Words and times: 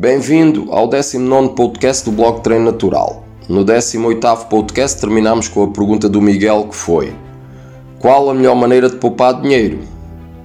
Bem-vindo 0.00 0.68
ao 0.70 0.86
19 0.86 1.56
podcast 1.56 2.04
do 2.04 2.12
blog 2.12 2.40
Treino 2.40 2.66
Natural. 2.66 3.24
No 3.48 3.64
18 3.64 4.46
podcast 4.48 5.00
terminamos 5.00 5.48
com 5.48 5.64
a 5.64 5.66
pergunta 5.66 6.08
do 6.08 6.22
Miguel 6.22 6.68
que 6.68 6.76
foi 6.76 7.12
Qual 7.98 8.30
a 8.30 8.32
melhor 8.32 8.54
maneira 8.54 8.88
de 8.88 8.94
poupar 8.94 9.40
dinheiro? 9.40 9.80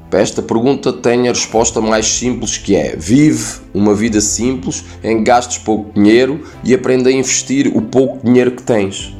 Para 0.09 0.21
esta 0.21 0.41
pergunta 0.41 0.91
tenho 0.91 1.25
a 1.25 1.33
resposta 1.33 1.79
mais 1.79 2.07
simples 2.07 2.57
que 2.57 2.75
é 2.75 2.95
Vive 2.95 3.59
uma 3.75 3.93
vida 3.93 4.19
simples 4.21 4.83
em 5.03 5.23
gastes 5.23 5.59
pouco 5.59 5.93
dinheiro 5.93 6.41
e 6.63 6.73
aprenda 6.73 7.11
a 7.11 7.13
investir 7.13 7.71
o 7.77 7.81
pouco 7.83 8.25
dinheiro 8.25 8.53
que 8.53 8.63
tens. 8.63 9.15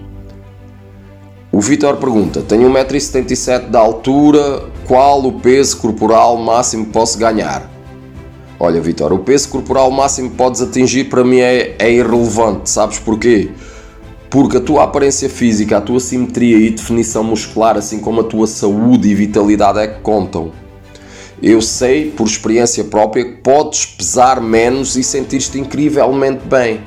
O 1.52 1.62
Vitor 1.62 1.98
pergunta: 1.98 2.42
Tenho 2.42 2.72
1,77m 2.72 3.70
de 3.70 3.78
altura, 3.78 4.64
qual 4.88 5.24
o 5.28 5.34
peso 5.34 5.78
corporal 5.78 6.38
máximo 6.38 6.88
que 6.88 6.92
posso 6.92 7.20
ganhar? 7.20 7.72
Olha, 8.66 8.80
Vitor, 8.80 9.12
o 9.12 9.20
peso 9.20 9.50
corporal 9.50 9.92
máximo 9.92 10.30
que 10.30 10.38
podes 10.38 10.62
atingir 10.62 11.10
para 11.10 11.22
mim 11.22 11.40
é, 11.40 11.76
é 11.78 11.92
irrelevante, 11.92 12.70
sabes 12.70 12.98
porquê? 12.98 13.50
Porque 14.30 14.56
a 14.56 14.62
tua 14.62 14.86
aparência 14.86 15.28
física, 15.28 15.78
a 15.80 15.82
tua 15.82 16.00
simetria 16.00 16.56
e 16.56 16.70
definição 16.70 17.26
muscular, 17.26 17.76
assim 17.76 18.00
como 18.00 18.22
a 18.22 18.24
tua 18.24 18.48
saúde 18.48 19.10
e 19.10 19.14
vitalidade 19.14 19.80
é 19.80 19.88
que 19.88 20.00
contam. 20.00 20.54
Eu 21.42 21.62
sei, 21.62 22.10
por 22.10 22.26
experiência 22.26 22.86
própria, 22.86 23.26
que 23.26 23.42
podes 23.42 23.86
pesar 23.86 24.40
menos 24.40 24.96
e 24.96 25.04
sentir-te 25.04 25.60
incrivelmente 25.60 26.48
bem. 26.48 26.80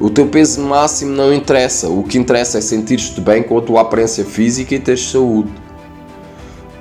O 0.00 0.08
teu 0.08 0.26
peso 0.26 0.62
máximo 0.62 1.12
não 1.12 1.34
interessa, 1.34 1.86
o 1.90 2.02
que 2.02 2.16
interessa 2.16 2.56
é 2.56 2.60
sentir-te 2.62 3.20
bem 3.20 3.42
com 3.42 3.58
a 3.58 3.60
tua 3.60 3.82
aparência 3.82 4.24
física 4.24 4.74
e 4.74 4.78
teres 4.78 5.10
saúde. 5.10 5.52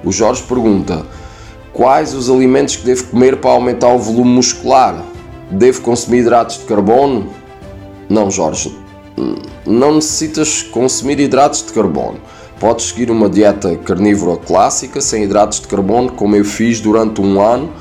O 0.01 0.13
Jorge 0.13 0.43
pergunta: 0.43 1.05
Quais 1.79 2.13
os 2.13 2.29
alimentos 2.29 2.75
que 2.75 2.85
devo 2.85 3.05
comer 3.05 3.37
para 3.37 3.51
aumentar 3.51 3.87
o 3.87 3.97
volume 3.97 4.31
muscular? 4.31 5.01
Devo 5.49 5.79
consumir 5.79 6.17
hidratos 6.17 6.57
de 6.57 6.65
carbono? 6.65 7.29
Não, 8.09 8.29
Jorge, 8.29 8.77
não 9.65 9.95
necessitas 9.95 10.61
consumir 10.61 11.21
hidratos 11.21 11.65
de 11.65 11.71
carbono. 11.71 12.19
Podes 12.59 12.87
seguir 12.87 13.09
uma 13.09 13.29
dieta 13.29 13.77
carnívora 13.77 14.35
clássica 14.35 14.99
sem 14.99 15.23
hidratos 15.23 15.61
de 15.61 15.69
carbono, 15.69 16.11
como 16.11 16.35
eu 16.35 16.43
fiz 16.43 16.81
durante 16.81 17.21
um 17.21 17.41
ano, 17.41 17.71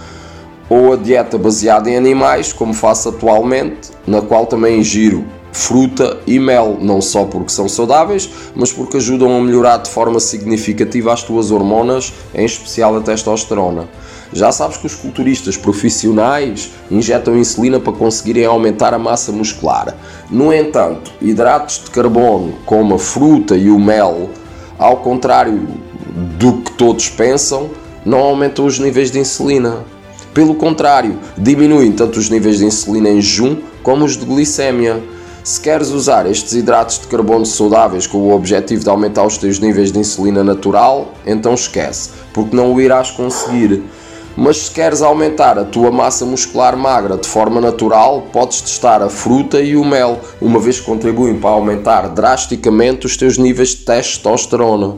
ou 0.71 0.93
a 0.93 0.97
dieta 0.97 1.37
baseada 1.37 1.91
em 1.91 1.97
animais, 1.97 2.53
como 2.53 2.73
faço 2.73 3.09
atualmente, 3.09 3.91
na 4.07 4.23
qual 4.23 4.47
também 4.47 4.79
ingiro 4.79 5.25
fruta 5.53 6.19
e 6.27 6.39
mel, 6.39 6.79
não 6.81 7.01
só 7.01 7.25
porque 7.25 7.51
são 7.51 7.69
saudáveis, 7.69 8.29
mas 8.55 8.73
porque 8.73 8.97
ajudam 8.99 9.37
a 9.37 9.41
melhorar 9.41 9.79
de 9.79 9.91
forma 9.91 10.21
significativa 10.21 11.13
as 11.13 11.23
tuas 11.23 11.51
hormonas, 11.51 12.13
em 12.35 12.45
especial 12.45 12.97
a 12.97 13.01
testosterona. 13.01 13.89
Já 14.33 14.53
sabes 14.53 14.77
que 14.77 14.87
os 14.87 14.95
culturistas 14.95 15.57
profissionais 15.57 16.71
injetam 16.91 17.37
insulina 17.37 17.81
para 17.81 17.95
conseguirem 17.95 18.45
aumentar 18.45 18.93
a 18.93 18.99
massa 18.99 19.33
muscular. 19.33 19.97
No 20.31 20.53
entanto, 20.53 21.11
hidratos 21.21 21.83
de 21.85 21.91
carbono, 21.91 22.55
como 22.67 22.95
a 22.95 22.99
fruta 22.99 23.57
e 23.57 23.71
o 23.71 23.79
mel, 23.79 24.29
ao 24.79 24.99
contrário 24.99 25.67
do 26.39 26.59
que 26.59 26.73
todos 26.73 27.09
pensam, 27.09 27.71
não 28.05 28.19
aumentam 28.19 28.67
os 28.67 28.79
níveis 28.79 29.11
de 29.11 29.19
insulina. 29.19 29.85
Pelo 30.35 30.55
contrário, 30.55 31.19
diminuem 31.37 31.93
tanto 31.93 32.19
os 32.19 32.29
níveis 32.29 32.59
de 32.59 32.65
insulina 32.65 33.09
em 33.09 33.21
jejum 33.21 33.57
como 33.83 34.05
os 34.05 34.17
de 34.17 34.25
glicémia. 34.25 35.03
Se 35.49 35.59
queres 35.63 35.89
usar 35.89 36.27
estes 36.27 36.53
hidratos 36.53 36.99
de 36.99 37.07
carbono 37.07 37.47
saudáveis 37.47 38.07
com 38.07 38.19
o 38.19 38.35
objetivo 38.35 38.85
de 38.85 38.91
aumentar 38.91 39.25
os 39.25 39.39
teus 39.39 39.59
níveis 39.59 39.91
de 39.91 39.99
insulina 39.99 40.45
natural, 40.45 41.15
então 41.25 41.55
esquece, 41.55 42.11
porque 42.35 42.55
não 42.55 42.75
o 42.75 42.79
irás 42.79 43.11
conseguir. 43.11 43.83
Mas 44.37 44.59
se 44.59 44.71
queres 44.71 45.01
aumentar 45.01 45.59
a 45.59 45.65
tua 45.65 45.91
massa 45.91 46.27
muscular 46.27 46.77
magra 46.77 47.17
de 47.17 47.27
forma 47.27 47.63
natural, 47.63 48.27
podes 48.31 48.61
testar 48.61 49.01
a 49.01 49.09
fruta 49.09 49.59
e 49.59 49.75
o 49.75 49.87
mel, 49.87 50.21
uma 50.39 50.61
vez 50.61 50.81
que 50.81 50.85
contribuem 50.85 51.41
para 51.41 51.49
aumentar 51.49 52.11
drasticamente 52.11 53.07
os 53.07 53.17
teus 53.17 53.39
níveis 53.39 53.71
de 53.71 53.87
testosterona. 53.87 54.97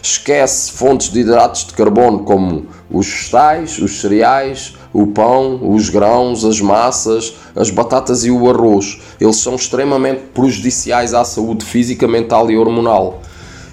Esquece 0.00 0.72
fontes 0.72 1.10
de 1.10 1.20
hidratos 1.20 1.66
de 1.66 1.74
carbono 1.74 2.20
como 2.20 2.66
os 2.90 3.06
vegetais, 3.06 3.78
os 3.78 4.00
cereais, 4.00 4.72
o 4.92 5.06
pão, 5.06 5.72
os 5.74 5.88
grãos, 5.88 6.44
as 6.44 6.60
massas, 6.60 7.34
as 7.56 7.70
batatas 7.70 8.24
e 8.24 8.30
o 8.30 8.48
arroz. 8.48 9.00
Eles 9.20 9.36
são 9.36 9.54
extremamente 9.54 10.22
prejudiciais 10.34 11.14
à 11.14 11.24
saúde 11.24 11.64
física, 11.64 12.06
mental 12.06 12.50
e 12.50 12.58
hormonal. 12.58 13.20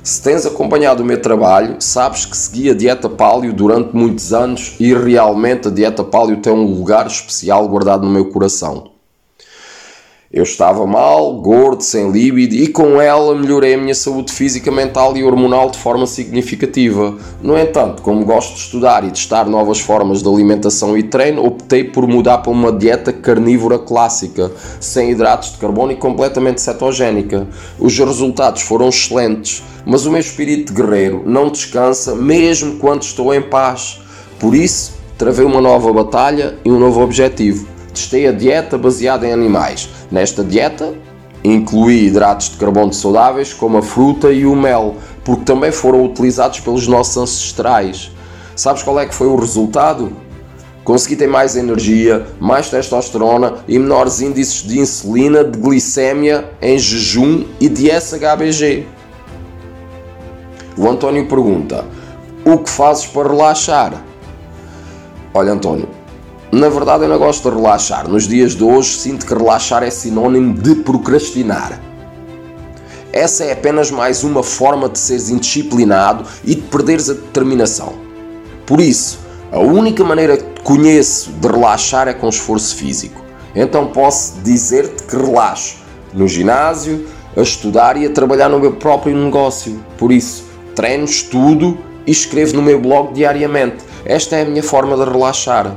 Se 0.01 0.21
tens 0.21 0.45
acompanhado 0.45 1.03
o 1.03 1.05
meu 1.05 1.21
trabalho, 1.21 1.75
sabes 1.79 2.25
que 2.25 2.35
segui 2.35 2.69
a 2.69 2.73
dieta 2.73 3.09
paleo 3.09 3.53
durante 3.53 3.95
muitos 3.95 4.33
anos 4.33 4.75
e 4.79 4.93
realmente 4.93 5.67
a 5.67 5.71
dieta 5.71 6.03
paleo 6.03 6.37
tem 6.37 6.53
um 6.53 6.65
lugar 6.65 7.05
especial 7.05 7.67
guardado 7.67 8.05
no 8.05 8.11
meu 8.11 8.25
coração. 8.25 8.98
Eu 10.31 10.43
estava 10.43 10.85
mal, 10.85 11.41
gordo, 11.41 11.81
sem 11.81 12.11
líbido 12.11 12.53
e 12.53 12.67
com 12.67 13.01
ela 13.01 13.33
melhorei 13.33 13.73
a 13.73 13.77
minha 13.79 13.95
saúde 13.95 14.31
física, 14.31 14.71
mental 14.71 15.17
e 15.17 15.23
hormonal 15.23 15.71
de 15.71 15.79
forma 15.79 16.05
significativa. 16.05 17.17
No 17.41 17.57
entanto, 17.57 18.03
como 18.03 18.23
gosto 18.23 18.53
de 18.53 18.59
estudar 18.59 19.03
e 19.03 19.09
testar 19.09 19.45
novas 19.45 19.79
formas 19.79 20.21
de 20.21 20.29
alimentação 20.29 20.95
e 20.95 21.01
treino, 21.01 21.43
optei 21.43 21.83
por 21.83 22.07
mudar 22.07 22.37
para 22.37 22.51
uma 22.51 22.71
dieta 22.71 23.11
carnívora 23.11 23.79
clássica, 23.79 24.51
sem 24.79 25.09
hidratos 25.09 25.53
de 25.53 25.57
carbono 25.57 25.93
e 25.93 25.95
completamente 25.95 26.61
cetogénica. 26.61 27.47
Os 27.79 27.97
resultados 27.97 28.61
foram 28.61 28.89
excelentes, 28.89 29.63
mas 29.83 30.05
o 30.05 30.11
meu 30.11 30.19
espírito 30.19 30.71
de 30.71 30.79
guerreiro 30.79 31.23
não 31.25 31.49
descansa 31.49 32.13
mesmo 32.13 32.75
quando 32.75 33.01
estou 33.01 33.33
em 33.33 33.41
paz. 33.41 33.99
Por 34.37 34.53
isso, 34.53 34.93
travei 35.17 35.43
uma 35.43 35.59
nova 35.59 35.91
batalha 35.91 36.55
e 36.63 36.69
um 36.69 36.77
novo 36.77 37.01
objetivo 37.01 37.78
testei 37.89 38.27
a 38.27 38.31
dieta 38.31 38.77
baseada 38.77 39.27
em 39.27 39.31
animais. 39.31 39.89
Nesta 40.11 40.43
dieta, 40.43 40.93
incluí 41.43 42.07
hidratos 42.07 42.49
de 42.49 42.57
carbono 42.57 42.93
saudáveis 42.93 43.53
como 43.53 43.77
a 43.77 43.81
fruta 43.81 44.31
e 44.31 44.45
o 44.45 44.55
mel, 44.55 44.95
porque 45.23 45.43
também 45.43 45.71
foram 45.71 46.03
utilizados 46.05 46.59
pelos 46.59 46.87
nossos 46.87 47.17
ancestrais. 47.17 48.11
Sabes 48.55 48.83
qual 48.83 48.99
é 48.99 49.05
que 49.05 49.15
foi 49.15 49.27
o 49.27 49.35
resultado? 49.35 50.11
Consegui 50.83 51.15
ter 51.15 51.27
mais 51.27 51.55
energia, 51.55 52.25
mais 52.39 52.69
testosterona 52.69 53.57
e 53.67 53.77
menores 53.77 54.21
índices 54.21 54.63
de 54.63 54.79
insulina, 54.79 55.43
de 55.43 55.57
glicémia 55.59 56.49
em 56.61 56.77
jejum 56.77 57.45
e 57.59 57.69
de 57.69 57.89
SHBG. 57.91 58.87
O 60.77 60.89
António 60.89 61.27
pergunta: 61.27 61.85
O 62.45 62.57
que 62.57 62.69
fazes 62.69 63.05
para 63.05 63.29
relaxar? 63.29 64.03
Olha, 65.33 65.51
António, 65.51 65.87
na 66.51 66.69
verdade, 66.69 67.03
eu 67.03 67.09
não 67.09 67.17
gosto 67.17 67.49
de 67.49 67.55
relaxar. 67.55 68.09
Nos 68.09 68.27
dias 68.27 68.55
de 68.55 68.63
hoje, 68.63 68.97
sinto 68.97 69.25
que 69.25 69.33
relaxar 69.33 69.83
é 69.83 69.89
sinónimo 69.89 70.53
de 70.53 70.75
procrastinar. 70.75 71.79
Essa 73.13 73.45
é 73.45 73.51
apenas 73.51 73.91
mais 73.91 74.23
uma 74.23 74.43
forma 74.43 74.87
de 74.87 74.99
seres 74.99 75.29
indisciplinado 75.29 76.25
e 76.43 76.55
de 76.55 76.61
perderes 76.61 77.09
a 77.09 77.13
determinação. 77.13 77.93
Por 78.65 78.79
isso, 78.79 79.19
a 79.51 79.59
única 79.59 80.03
maneira 80.03 80.37
que 80.37 80.61
conheço 80.61 81.31
de 81.31 81.47
relaxar 81.47 82.07
é 82.07 82.13
com 82.13 82.29
esforço 82.29 82.75
físico. 82.75 83.21
Então 83.55 83.87
posso 83.87 84.39
dizer-te 84.43 85.03
que 85.03 85.15
relaxo 85.15 85.77
no 86.13 86.27
ginásio, 86.27 87.07
a 87.35 87.41
estudar 87.41 87.97
e 87.97 88.05
a 88.05 88.09
trabalhar 88.09 88.49
no 88.49 88.59
meu 88.59 88.73
próprio 88.73 89.15
negócio. 89.15 89.79
Por 89.97 90.11
isso, 90.11 90.45
treino, 90.75 91.05
estudo 91.05 91.77
e 92.05 92.11
escrevo 92.11 92.55
no 92.55 92.61
meu 92.61 92.79
blog 92.79 93.13
diariamente. 93.13 93.77
Esta 94.05 94.37
é 94.37 94.41
a 94.43 94.45
minha 94.45 94.63
forma 94.63 94.95
de 94.95 95.03
relaxar. 95.03 95.75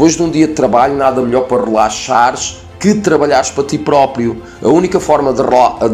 Depois 0.00 0.16
de 0.16 0.22
um 0.22 0.30
dia 0.30 0.46
de 0.46 0.54
trabalho, 0.54 0.96
nada 0.96 1.20
melhor 1.20 1.42
para 1.42 1.62
relaxares 1.62 2.56
que 2.78 2.94
trabalhares 2.94 3.50
para 3.50 3.64
ti 3.64 3.76
próprio. 3.76 4.42
A 4.62 4.68
única 4.68 4.98
forma 4.98 5.30
de, 5.30 5.42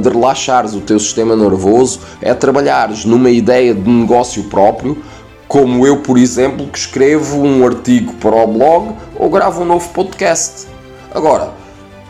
relaxares 0.08 0.74
o 0.74 0.80
teu 0.80 1.00
sistema 1.00 1.34
nervoso 1.34 1.98
é 2.22 2.32
trabalhares 2.32 3.04
numa 3.04 3.30
ideia 3.30 3.74
de 3.74 3.90
negócio 3.90 4.44
próprio, 4.44 4.96
como 5.48 5.84
eu, 5.84 6.02
por 6.02 6.18
exemplo, 6.18 6.68
que 6.68 6.78
escrevo 6.78 7.42
um 7.42 7.66
artigo 7.66 8.12
para 8.20 8.36
o 8.36 8.46
blog 8.46 8.94
ou 9.16 9.28
gravo 9.28 9.62
um 9.62 9.64
novo 9.64 9.88
podcast. 9.88 10.68
Agora, 11.12 11.50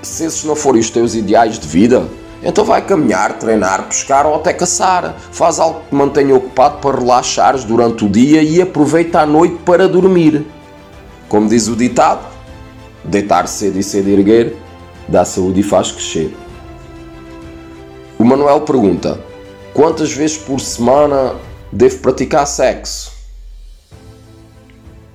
se 0.02 0.26
esses 0.26 0.44
não 0.44 0.54
forem 0.54 0.82
os 0.82 0.90
teus 0.90 1.14
ideais 1.14 1.58
de 1.58 1.66
vida, 1.66 2.06
então 2.42 2.62
vai 2.62 2.82
caminhar, 2.82 3.38
treinar, 3.38 3.84
pescar 3.84 4.26
ou 4.26 4.34
até 4.34 4.52
caçar. 4.52 5.16
Faz 5.32 5.58
algo 5.58 5.80
que 5.80 5.88
te 5.88 5.94
mantenha 5.94 6.36
ocupado 6.36 6.76
para 6.76 6.98
relaxares 6.98 7.64
durante 7.64 8.04
o 8.04 8.08
dia 8.10 8.42
e 8.42 8.60
aproveita 8.60 9.20
a 9.20 9.26
noite 9.26 9.56
para 9.64 9.88
dormir. 9.88 10.44
Como 11.28 11.48
diz 11.48 11.68
o 11.68 11.76
ditado, 11.76 12.26
deitar 13.04 13.48
cedo 13.48 13.78
e 13.78 13.82
cedo 13.82 14.08
erguer 14.08 14.56
dá 15.08 15.24
saúde 15.24 15.60
e 15.60 15.62
faz 15.62 15.92
crescer. 15.92 16.36
O 18.18 18.24
Manuel 18.24 18.62
pergunta: 18.62 19.20
quantas 19.72 20.12
vezes 20.12 20.36
por 20.36 20.60
semana 20.60 21.34
devo 21.72 21.98
praticar 21.98 22.46
sexo? 22.46 23.12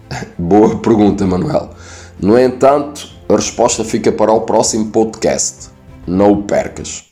Boa 0.37 0.77
pergunta, 0.77 1.25
Manuel. 1.25 1.69
No 2.19 2.37
entanto, 2.37 3.09
a 3.27 3.35
resposta 3.35 3.83
fica 3.83 4.11
para 4.11 4.31
o 4.31 4.41
próximo 4.41 4.91
podcast. 4.91 5.69
Não 6.05 6.31
o 6.31 6.43
percas. 6.43 7.10